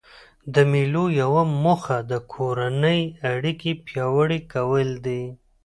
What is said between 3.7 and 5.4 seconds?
پیاوړي کول دي.